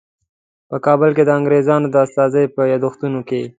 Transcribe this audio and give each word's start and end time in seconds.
په 0.69 0.77
کابل 0.85 1.09
کې 1.17 1.23
د 1.25 1.29
انګریزانو 1.39 1.87
د 1.91 1.95
استازي 2.05 2.43
په 2.55 2.61
یادښتونو 2.71 3.19
کې. 3.27 3.41